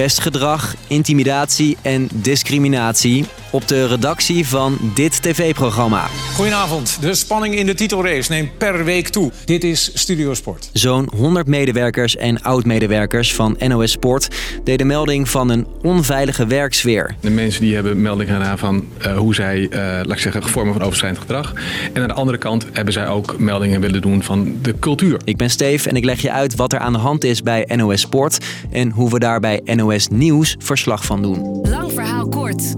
pestgedrag, 0.00 0.74
intimidatie 0.86 1.76
en 1.82 2.08
discriminatie 2.12 3.24
op 3.50 3.68
de 3.68 3.86
redactie 3.86 4.46
van 4.46 4.78
dit 4.94 5.22
tv-programma. 5.22 6.06
Goedenavond. 6.34 6.98
De 7.00 7.14
spanning 7.14 7.54
in 7.54 7.66
de 7.66 7.74
titelrace 7.74 8.32
neemt 8.32 8.58
per 8.58 8.84
week 8.84 9.08
toe. 9.08 9.32
Dit 9.44 9.64
is 9.64 9.90
Studio 9.94 10.34
Sport. 10.34 10.70
Zo'n 10.72 11.08
100 11.16 11.46
medewerkers 11.46 12.16
en 12.16 12.42
oud-medewerkers 12.42 13.34
van 13.34 13.56
NOS 13.58 13.90
Sport 13.90 14.28
deden 14.64 14.86
melding 14.86 15.28
van 15.28 15.48
een 15.48 15.66
onveilige 15.82 16.46
werksfeer. 16.46 17.14
De 17.20 17.30
mensen 17.30 17.62
die 17.62 17.74
hebben 17.74 18.00
melding 18.00 18.30
gedaan 18.30 18.58
van 18.58 18.84
uh, 19.06 19.16
hoe 19.16 19.34
zij, 19.34 19.58
uh, 19.58 19.70
laat 19.78 20.10
ik 20.10 20.18
zeggen, 20.18 20.42
vormen 20.42 20.72
van 20.74 20.82
overschrijdend 20.82 21.22
gedrag. 21.22 21.52
En 21.92 22.02
aan 22.02 22.08
de 22.08 22.14
andere 22.14 22.38
kant 22.38 22.66
hebben 22.72 22.92
zij 22.92 23.08
ook 23.08 23.38
meldingen 23.38 23.80
willen 23.80 24.00
doen 24.00 24.22
van 24.22 24.58
de 24.62 24.78
cultuur. 24.78 25.20
Ik 25.24 25.36
ben 25.36 25.50
Steve 25.50 25.88
en 25.88 25.96
ik 25.96 26.04
leg 26.04 26.20
je 26.20 26.32
uit 26.32 26.54
wat 26.54 26.72
er 26.72 26.78
aan 26.78 26.92
de 26.92 26.98
hand 26.98 27.24
is 27.24 27.42
bij 27.42 27.68
NOS 27.76 28.00
Sport 28.00 28.38
en 28.70 28.90
hoe 28.90 29.10
we 29.10 29.18
daar 29.18 29.40
bij 29.40 29.60
NOS 29.64 30.08
Nieuws 30.08 30.56
verslag 30.58 31.04
van 31.04 31.22
doen. 31.22 31.60
Lang 31.62 31.92
verhaal 31.92 32.28
kort. 32.28 32.74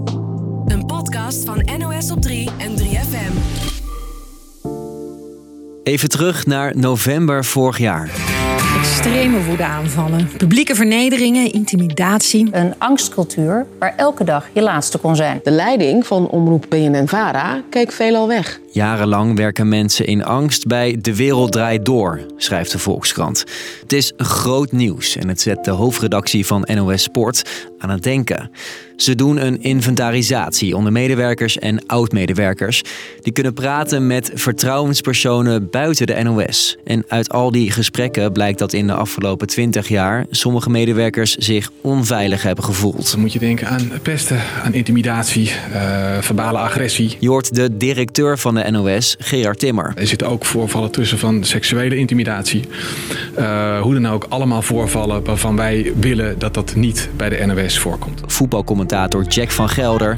Een 0.73 0.85
podcast 0.85 1.45
van 1.45 1.69
NOS 1.77 2.11
op 2.11 2.21
3 2.21 2.49
en 2.57 2.77
3FM. 2.77 3.33
Even 5.83 6.09
terug 6.09 6.45
naar 6.45 6.77
november 6.77 7.45
vorig 7.45 7.77
jaar. 7.77 8.11
Extreme 8.77 9.43
woedeaanvallen, 9.43 10.29
publieke 10.37 10.75
vernederingen, 10.75 11.51
intimidatie. 11.51 12.47
Een 12.51 12.73
angstcultuur 12.77 13.65
waar 13.79 13.93
elke 13.97 14.23
dag 14.23 14.49
je 14.53 14.61
laatste 14.61 14.97
kon 14.97 15.15
zijn. 15.15 15.39
De 15.43 15.51
leiding 15.51 16.07
van 16.07 16.29
omroep 16.29 16.65
BNN-VARA 16.69 17.61
keek 17.69 17.91
veelal 17.91 18.27
weg. 18.27 18.59
Jarenlang 18.71 19.37
werken 19.37 19.67
mensen 19.67 20.05
in 20.05 20.25
angst 20.25 20.67
bij 20.67 20.97
De 21.01 21.15
Wereld 21.15 21.51
Draait 21.51 21.85
Door, 21.85 22.25
schrijft 22.37 22.71
de 22.71 22.79
Volkskrant. 22.79 23.43
Het 23.81 23.93
is 23.93 24.13
groot 24.17 24.71
nieuws 24.71 25.15
en 25.15 25.27
het 25.27 25.41
zet 25.41 25.63
de 25.63 25.71
hoofdredactie 25.71 26.45
van 26.45 26.67
NOS 26.73 27.03
Sport 27.03 27.71
aan 27.83 27.89
het 27.89 28.03
denken. 28.03 28.49
Ze 28.95 29.15
doen 29.15 29.45
een 29.45 29.61
inventarisatie 29.61 30.75
onder 30.75 30.91
medewerkers 30.91 31.59
en 31.59 31.85
oud-medewerkers. 31.85 32.81
Die 33.21 33.33
kunnen 33.33 33.53
praten 33.53 34.07
met 34.07 34.31
vertrouwenspersonen 34.33 35.69
buiten 35.69 36.07
de 36.07 36.23
NOS. 36.23 36.77
En 36.83 37.03
uit 37.07 37.29
al 37.29 37.51
die 37.51 37.71
gesprekken 37.71 38.31
blijkt 38.31 38.59
dat 38.59 38.73
in 38.73 38.87
de 38.87 38.93
afgelopen 38.93 39.47
20 39.47 39.87
jaar 39.87 40.25
sommige 40.29 40.69
medewerkers 40.69 41.35
zich 41.35 41.71
onveilig 41.81 42.43
hebben 42.43 42.63
gevoeld. 42.63 43.11
Dan 43.11 43.19
moet 43.19 43.33
je 43.33 43.39
denken 43.39 43.67
aan 43.67 43.91
pesten, 44.01 44.39
aan 44.63 44.73
intimidatie, 44.73 45.51
uh, 45.73 46.17
verbale 46.19 46.57
agressie. 46.57 47.17
Je 47.19 47.29
hoort 47.29 47.55
de 47.55 47.77
directeur 47.77 48.37
van 48.39 48.55
de 48.55 48.71
NOS, 48.71 49.15
Gerard 49.19 49.59
Timmer. 49.59 49.93
Er 49.95 50.07
zitten 50.07 50.27
ook 50.27 50.45
voorvallen 50.45 50.91
tussen 50.91 51.17
van 51.17 51.43
seksuele 51.43 51.95
intimidatie. 51.95 52.63
Uh, 53.39 53.81
hoe 53.81 53.93
dan 53.93 54.07
ook, 54.07 54.25
allemaal 54.29 54.61
voorvallen 54.61 55.23
waarvan 55.23 55.55
wij 55.55 55.91
willen 55.99 56.39
dat 56.39 56.53
dat 56.53 56.75
niet 56.75 57.09
bij 57.15 57.29
de 57.29 57.45
NOS 57.45 57.72
voorkomt. 57.79 58.21
Voetbalcommentator 58.25 59.23
Jack 59.23 59.51
van 59.51 59.69
Gelder 59.69 60.17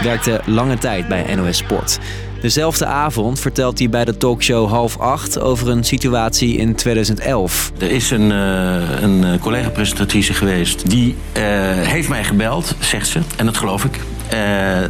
werkte 0.00 0.40
lange 0.44 0.78
tijd 0.78 1.08
bij 1.08 1.34
NOS 1.34 1.56
Sport. 1.56 1.98
Dezelfde 2.40 2.86
avond 2.86 3.40
vertelt 3.40 3.78
hij 3.78 3.88
bij 3.88 4.04
de 4.04 4.16
talkshow 4.16 4.68
half 4.68 4.98
acht 4.98 5.40
over 5.40 5.68
een 5.68 5.84
situatie 5.84 6.56
in 6.56 6.74
2011. 6.74 7.72
Er 7.78 7.90
is 7.90 8.10
een, 8.10 8.30
uh, 8.30 9.00
een 9.00 9.38
collega-presentatrice 9.38 10.34
geweest 10.34 10.90
die 10.90 11.16
uh, 11.36 11.42
heeft 11.72 12.08
mij 12.08 12.24
gebeld, 12.24 12.74
zegt 12.78 13.08
ze, 13.08 13.20
en 13.36 13.46
dat 13.46 13.56
geloof 13.56 13.84
ik, 13.84 13.96
uh, 13.96 14.00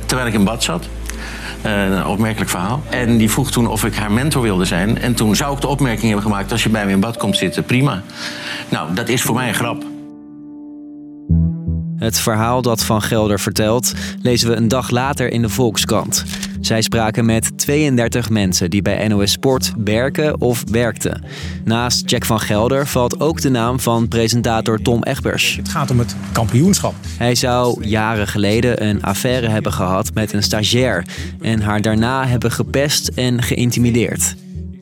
terwijl 0.06 0.28
ik 0.28 0.34
in 0.34 0.44
bad 0.44 0.62
zat. 0.62 0.88
een 1.62 2.06
opmerkelijk 2.06 2.50
verhaal. 2.50 2.82
En 2.90 3.16
die 3.16 3.30
vroeg 3.30 3.50
toen 3.50 3.66
of 3.66 3.84
ik 3.84 3.94
haar 3.94 4.12
mentor 4.12 4.42
wilde 4.42 4.64
zijn. 4.64 4.98
En 4.98 5.14
toen 5.14 5.36
zou 5.36 5.54
ik 5.54 5.60
de 5.60 5.66
opmerking 5.66 6.06
hebben 6.06 6.22
gemaakt: 6.22 6.52
als 6.52 6.62
je 6.62 6.68
bij 6.68 6.86
me 6.86 6.92
in 6.92 7.00
bad 7.00 7.16
komt 7.16 7.36
zitten, 7.36 7.64
prima. 7.64 8.02
Nou, 8.68 8.94
dat 8.94 9.08
is 9.08 9.22
voor 9.22 9.34
mij 9.34 9.48
een 9.48 9.54
grap. 9.54 9.89
Het 12.10 12.20
verhaal 12.20 12.62
dat 12.62 12.84
Van 12.84 13.02
Gelder 13.02 13.40
vertelt, 13.40 13.92
lezen 14.22 14.48
we 14.48 14.54
een 14.54 14.68
dag 14.68 14.90
later 14.90 15.32
in 15.32 15.42
de 15.42 15.48
Volkskrant. 15.48 16.24
Zij 16.60 16.82
spraken 16.82 17.24
met 17.24 17.58
32 17.58 18.30
mensen 18.30 18.70
die 18.70 18.82
bij 18.82 19.08
NOS 19.08 19.32
Sport 19.32 19.72
werken 19.84 20.40
of 20.40 20.64
werkten. 20.70 21.24
Naast 21.64 22.10
Jack 22.10 22.24
van 22.24 22.40
Gelder 22.40 22.86
valt 22.86 23.20
ook 23.20 23.40
de 23.40 23.50
naam 23.50 23.80
van 23.80 24.08
presentator 24.08 24.82
Tom 24.82 25.02
Egbers. 25.02 25.56
Het 25.56 25.68
gaat 25.68 25.90
om 25.90 25.98
het 25.98 26.16
kampioenschap. 26.32 26.94
Hij 27.18 27.34
zou 27.34 27.84
jaren 27.84 28.26
geleden 28.26 28.86
een 28.86 29.02
affaire 29.02 29.48
hebben 29.48 29.72
gehad 29.72 30.14
met 30.14 30.32
een 30.32 30.42
stagiair 30.42 31.06
en 31.40 31.60
haar 31.60 31.80
daarna 31.80 32.26
hebben 32.26 32.52
gepest 32.52 33.08
en 33.08 33.42
geïntimideerd. 33.42 34.34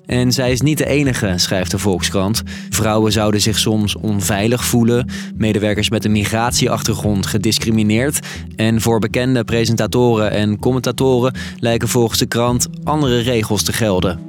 En 0.09 0.33
zij 0.33 0.53
is 0.53 0.61
niet 0.61 0.79
de 0.79 0.87
enige, 0.87 1.33
schrijft 1.37 1.71
de 1.71 1.79
Volkskrant. 1.79 2.43
Vrouwen 2.71 3.13
zouden 3.13 3.41
zich 3.41 3.59
soms 3.59 3.97
onveilig 3.97 4.65
voelen, 4.65 5.09
medewerkers 5.37 5.91
met 5.91 6.05
een 6.05 6.13
migratieachtergrond 6.13 7.27
gediscrimineerd. 7.27 8.27
En 8.57 8.81
voor 8.81 8.99
bekende 8.99 9.45
presentatoren 9.45 10.31
en 10.31 10.59
commentatoren 10.59 11.35
lijken 11.59 11.89
volgens 11.89 12.19
de 12.19 12.27
krant 12.27 12.69
andere 12.85 13.19
regels 13.19 13.63
te 13.63 13.73
gelden. 13.73 14.21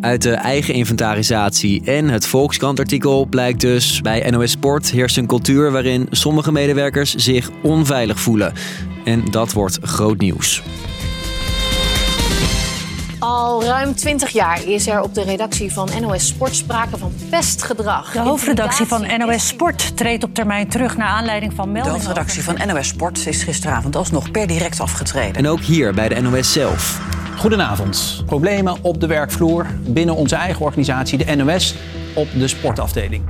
Uit 0.00 0.22
de 0.22 0.32
eigen 0.32 0.74
inventarisatie 0.74 1.84
en 1.84 2.08
het 2.08 2.26
Volkskrant-artikel 2.26 3.24
blijkt 3.24 3.60
dus 3.60 4.00
bij 4.00 4.30
NOS 4.30 4.50
Sport 4.50 4.90
heerst 4.90 5.16
een 5.16 5.26
cultuur 5.26 5.70
waarin 5.70 6.06
sommige 6.10 6.52
medewerkers 6.52 7.14
zich 7.14 7.50
onveilig 7.62 8.20
voelen. 8.20 8.52
En 9.04 9.24
dat 9.30 9.52
wordt 9.52 9.78
groot 9.82 10.18
nieuws. 10.18 10.62
Al 13.24 13.64
ruim 13.64 13.94
20 13.94 14.30
jaar 14.30 14.68
is 14.68 14.86
er 14.86 15.00
op 15.00 15.14
de 15.14 15.22
redactie 15.22 15.72
van 15.72 15.88
NOS 16.00 16.26
Sport 16.26 16.54
sprake 16.54 16.96
van 16.98 17.12
pestgedrag. 17.30 18.12
De 18.12 18.18
hoofdredactie 18.18 18.86
van 18.86 19.18
NOS 19.18 19.46
Sport 19.46 19.96
treedt 19.96 20.24
op 20.24 20.34
termijn 20.34 20.68
terug 20.68 20.96
naar 20.96 21.08
aanleiding 21.08 21.52
van 21.54 21.72
meldingen. 21.72 21.98
De 21.98 22.04
hoofdredactie 22.04 22.42
van 22.42 22.58
NOS 22.66 22.88
Sport 22.88 23.26
is 23.26 23.42
gisteravond 23.42 23.96
alsnog 23.96 24.30
per 24.30 24.46
direct 24.46 24.80
afgetreden. 24.80 25.34
En 25.34 25.48
ook 25.48 25.60
hier 25.60 25.94
bij 25.94 26.08
de 26.08 26.20
NOS 26.20 26.52
zelf. 26.52 27.00
Goedenavond. 27.36 28.22
Problemen 28.26 28.76
op 28.82 29.00
de 29.00 29.06
werkvloer 29.06 29.66
binnen 29.80 30.14
onze 30.14 30.36
eigen 30.36 30.64
organisatie, 30.64 31.24
de 31.24 31.34
NOS, 31.34 31.74
op 32.14 32.28
de 32.38 32.48
sportafdeling. 32.48 33.22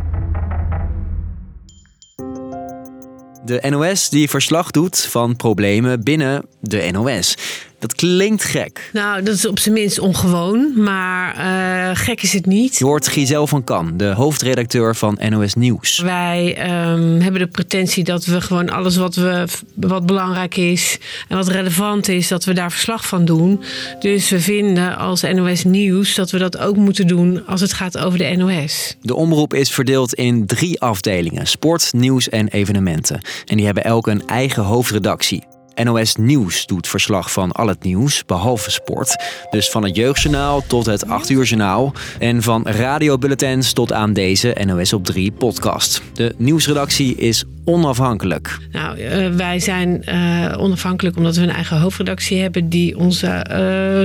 De 3.44 3.66
NOS 3.70 4.08
die 4.08 4.30
verslag 4.30 4.70
doet 4.70 5.00
van 5.00 5.36
problemen 5.36 6.04
binnen 6.04 6.46
de 6.60 6.88
NOS. 6.92 7.36
Dat 7.84 7.94
klinkt 7.94 8.44
gek. 8.44 8.90
Nou, 8.92 9.22
dat 9.22 9.34
is 9.34 9.46
op 9.46 9.58
zijn 9.58 9.74
minst 9.74 9.98
ongewoon, 9.98 10.82
maar 10.82 11.36
uh, 11.36 11.96
gek 11.96 12.22
is 12.22 12.32
het 12.32 12.46
niet. 12.46 12.76
Je 12.78 12.84
hoort 12.84 13.08
Giselle 13.08 13.48
van 13.48 13.64
Kan, 13.64 13.96
de 13.96 14.04
hoofdredacteur 14.04 14.96
van 14.96 15.18
NOS 15.28 15.54
Nieuws. 15.54 15.98
Wij 15.98 16.56
um, 16.92 17.20
hebben 17.20 17.40
de 17.40 17.46
pretentie 17.46 18.04
dat 18.04 18.24
we 18.24 18.40
gewoon 18.40 18.70
alles 18.70 18.96
wat, 18.96 19.14
we, 19.14 19.44
wat 19.74 20.06
belangrijk 20.06 20.56
is 20.56 20.98
en 21.28 21.36
wat 21.36 21.48
relevant 21.48 22.08
is, 22.08 22.28
dat 22.28 22.44
we 22.44 22.52
daar 22.52 22.70
verslag 22.70 23.06
van 23.06 23.24
doen. 23.24 23.62
Dus 23.98 24.30
we 24.30 24.40
vinden 24.40 24.96
als 24.96 25.22
NOS 25.22 25.64
Nieuws 25.64 26.14
dat 26.14 26.30
we 26.30 26.38
dat 26.38 26.58
ook 26.58 26.76
moeten 26.76 27.06
doen 27.06 27.46
als 27.46 27.60
het 27.60 27.72
gaat 27.72 27.98
over 27.98 28.18
de 28.18 28.36
NOS. 28.36 28.96
De 29.00 29.14
omroep 29.14 29.54
is 29.54 29.70
verdeeld 29.70 30.14
in 30.14 30.46
drie 30.46 30.80
afdelingen: 30.80 31.46
sport, 31.46 31.92
nieuws 31.92 32.28
en 32.28 32.48
evenementen. 32.48 33.20
En 33.44 33.56
die 33.56 33.64
hebben 33.66 33.84
elk 33.84 34.06
een 34.06 34.26
eigen 34.26 34.62
hoofdredactie. 34.62 35.53
NOS 35.82 36.16
Nieuws 36.16 36.66
doet 36.66 36.88
verslag 36.88 37.32
van 37.32 37.52
al 37.52 37.66
het 37.66 37.82
nieuws, 37.82 38.24
behalve 38.24 38.70
sport. 38.70 39.16
Dus 39.50 39.70
van 39.70 39.84
het 39.84 39.96
Jeugdjournaal 39.96 40.62
tot 40.66 40.86
het 40.86 41.08
8 41.08 41.30
uur 41.30 41.44
journaal. 41.44 41.92
En 42.18 42.42
van 42.42 42.66
radiobulletins 42.66 43.72
tot 43.72 43.92
aan 43.92 44.12
deze 44.12 44.56
NOS 44.64 44.92
op 44.92 45.04
3 45.04 45.32
podcast. 45.32 46.02
De 46.12 46.34
nieuwsredactie 46.38 47.14
is 47.16 47.44
onafhankelijk. 47.64 48.58
Nou, 48.72 48.98
uh, 48.98 49.28
wij 49.28 49.58
zijn 49.58 50.02
uh, 50.08 50.54
onafhankelijk 50.58 51.16
omdat 51.16 51.36
we 51.36 51.42
een 51.42 51.50
eigen 51.50 51.78
hoofdredactie 51.78 52.40
hebben... 52.40 52.68
die 52.68 52.98
onze 52.98 53.26
uh, 53.26 53.56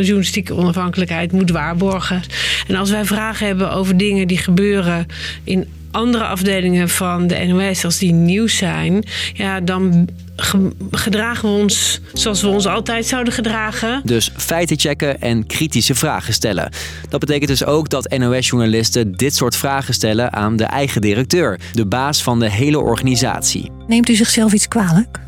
journalistieke 0.01 0.53
onafhankelijkheid 0.53 1.31
moet 1.31 1.51
waarborgen. 1.51 2.21
En 2.67 2.75
als 2.75 2.89
wij 2.89 3.05
vragen 3.05 3.47
hebben 3.47 3.71
over 3.71 3.97
dingen 3.97 4.27
die 4.27 4.37
gebeuren 4.37 5.05
in 5.43 5.67
andere 5.91 6.23
afdelingen 6.23 6.89
van 6.89 7.27
de 7.27 7.45
NOS, 7.45 7.85
als 7.85 7.97
die 7.97 8.13
nieuws 8.13 8.57
zijn, 8.57 9.03
ja, 9.33 9.59
dan 9.59 10.07
gedragen 10.91 11.53
we 11.53 11.61
ons 11.61 11.99
zoals 12.13 12.41
we 12.41 12.47
ons 12.47 12.65
altijd 12.65 13.05
zouden 13.05 13.33
gedragen. 13.33 14.01
Dus 14.03 14.31
feiten 14.37 14.79
checken 14.79 15.21
en 15.21 15.45
kritische 15.45 15.95
vragen 15.95 16.33
stellen. 16.33 16.71
Dat 17.09 17.19
betekent 17.19 17.47
dus 17.47 17.65
ook 17.65 17.89
dat 17.89 18.17
NOS-journalisten 18.17 19.11
dit 19.11 19.35
soort 19.35 19.55
vragen 19.55 19.93
stellen 19.93 20.33
aan 20.33 20.55
de 20.55 20.63
eigen 20.63 21.01
directeur, 21.01 21.59
de 21.73 21.85
baas 21.85 22.23
van 22.23 22.39
de 22.39 22.49
hele 22.49 22.79
organisatie. 22.79 23.71
Neemt 23.87 24.09
u 24.09 24.15
zichzelf 24.15 24.53
iets 24.53 24.67
kwalijk? 24.67 25.19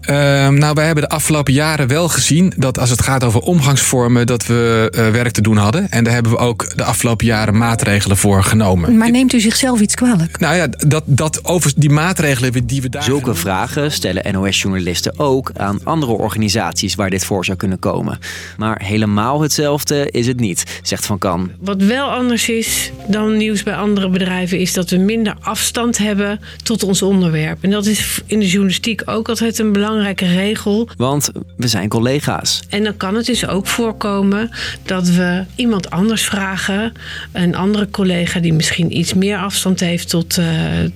Ehm, 0.00 0.54
nou, 0.54 0.74
wij 0.74 0.86
hebben 0.86 1.04
de 1.04 1.10
afgelopen 1.10 1.52
jaren 1.52 1.88
wel 1.88 2.08
gezien 2.08 2.52
dat 2.56 2.78
als 2.78 2.90
het 2.90 3.02
gaat 3.02 3.24
over 3.24 3.40
omgangsvormen, 3.40 4.26
dat 4.26 4.46
we 4.46 4.92
uh, 4.96 5.08
werk 5.08 5.32
te 5.32 5.40
doen 5.40 5.56
hadden. 5.56 5.90
En 5.90 6.04
daar 6.04 6.12
hebben 6.12 6.32
we 6.32 6.38
ook 6.38 6.76
de 6.76 6.84
afgelopen 6.84 7.26
jaren 7.26 7.56
maatregelen 7.56 8.16
voor 8.16 8.42
genomen. 8.42 8.96
Maar 8.96 9.10
neemt 9.10 9.32
u 9.32 9.40
zichzelf 9.40 9.80
iets 9.80 9.94
kwalijk? 9.94 10.38
Nou 10.38 10.56
ja, 10.56 10.66
dat, 10.86 11.02
dat 11.06 11.44
over 11.44 11.72
die 11.76 11.90
maatregelen 11.90 12.66
die 12.66 12.82
we 12.82 12.88
daar. 12.88 13.02
Zulke 13.02 13.34
vragen 13.34 13.92
stellen 13.92 14.32
NOS-journalisten 14.32 15.18
ook 15.18 15.50
aan 15.56 15.80
andere 15.84 16.12
organisaties 16.12 16.94
waar 16.94 17.10
dit 17.10 17.24
voor 17.24 17.44
zou 17.44 17.56
kunnen 17.56 17.78
komen. 17.78 18.18
Maar 18.56 18.82
helemaal 18.84 19.40
hetzelfde 19.40 20.10
is 20.10 20.26
het 20.26 20.40
niet, 20.40 20.80
zegt 20.82 21.06
Van 21.06 21.18
Kan. 21.18 21.50
Wat 21.60 21.82
wel 21.82 22.10
anders 22.10 22.48
is 22.48 22.92
dan 23.06 23.36
nieuws 23.36 23.62
bij 23.62 23.74
andere 23.74 24.08
bedrijven, 24.08 24.58
is 24.58 24.72
dat 24.72 24.90
we 24.90 24.96
minder 24.96 25.34
afstand 25.40 25.98
hebben 25.98 26.40
tot 26.62 26.82
ons 26.82 27.02
onderwerp. 27.02 27.58
En 27.60 27.70
dat 27.70 27.86
is 27.86 28.20
in 28.26 28.38
de 28.38 28.46
journalistiek 28.46 29.02
ook 29.04 29.28
altijd 29.28 29.58
een 29.58 29.72
belangrijke 29.78 30.26
regel. 30.26 30.88
Want 30.96 31.30
we 31.56 31.68
zijn 31.68 31.88
collega's. 31.88 32.62
En 32.68 32.84
dan 32.84 32.96
kan 32.96 33.14
het 33.14 33.26
dus 33.26 33.46
ook 33.46 33.66
voorkomen 33.66 34.50
dat 34.82 35.08
we 35.08 35.44
iemand 35.54 35.90
anders 35.90 36.24
vragen, 36.24 36.92
een 37.32 37.54
andere 37.54 37.90
collega 37.90 38.40
die 38.40 38.52
misschien 38.52 38.96
iets 38.96 39.14
meer 39.14 39.38
afstand 39.38 39.80
heeft 39.80 40.08
tot, 40.08 40.38
uh, 40.38 40.46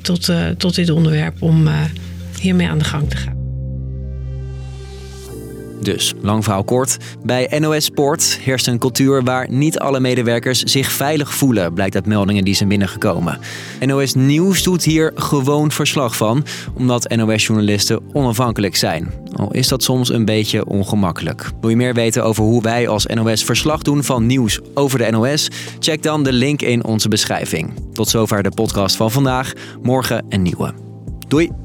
tot, 0.02 0.28
uh, 0.28 0.48
tot 0.48 0.74
dit 0.74 0.90
onderwerp, 0.90 1.42
om 1.42 1.66
uh, 1.66 1.74
hiermee 2.40 2.68
aan 2.68 2.78
de 2.78 2.84
gang 2.84 3.10
te 3.10 3.16
gaan. 3.16 3.41
Dus, 5.82 6.14
lang 6.20 6.44
verhaal 6.44 6.64
kort. 6.64 6.96
Bij 7.24 7.58
NOS 7.58 7.84
Sport 7.84 8.38
heerst 8.40 8.66
een 8.66 8.78
cultuur 8.78 9.22
waar 9.22 9.50
niet 9.50 9.78
alle 9.78 10.00
medewerkers 10.00 10.62
zich 10.62 10.92
veilig 10.92 11.34
voelen, 11.34 11.74
blijkt 11.74 11.94
uit 11.94 12.06
meldingen 12.06 12.44
die 12.44 12.54
zijn 12.54 12.68
binnengekomen. 12.68 13.38
NOS 13.80 14.14
Nieuws 14.14 14.62
doet 14.62 14.84
hier 14.84 15.12
gewoon 15.14 15.70
verslag 15.70 16.16
van, 16.16 16.44
omdat 16.74 17.16
NOS-journalisten 17.16 18.00
onafhankelijk 18.12 18.76
zijn. 18.76 19.10
Al 19.36 19.52
is 19.52 19.68
dat 19.68 19.82
soms 19.82 20.12
een 20.12 20.24
beetje 20.24 20.66
ongemakkelijk. 20.66 21.50
Wil 21.60 21.70
je 21.70 21.76
meer 21.76 21.94
weten 21.94 22.24
over 22.24 22.44
hoe 22.44 22.62
wij 22.62 22.88
als 22.88 23.06
NOS 23.06 23.44
verslag 23.44 23.82
doen 23.82 24.04
van 24.04 24.26
nieuws 24.26 24.60
over 24.74 24.98
de 24.98 25.10
NOS? 25.10 25.50
Check 25.78 26.02
dan 26.02 26.22
de 26.22 26.32
link 26.32 26.62
in 26.62 26.84
onze 26.84 27.08
beschrijving. 27.08 27.72
Tot 27.92 28.08
zover 28.08 28.42
de 28.42 28.50
podcast 28.50 28.96
van 28.96 29.10
vandaag. 29.10 29.52
Morgen 29.82 30.26
een 30.28 30.42
nieuwe. 30.42 30.74
Doei! 31.28 31.61